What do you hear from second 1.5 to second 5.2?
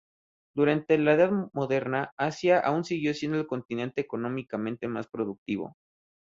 Moderna, Asia aún siguió siendo el continente económicamente más